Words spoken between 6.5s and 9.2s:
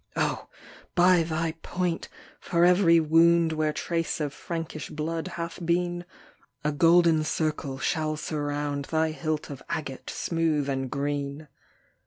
A golden circle shall surround Thy